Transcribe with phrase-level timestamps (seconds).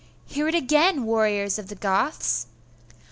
[0.25, 2.47] Hear it again, warriors of the Goths!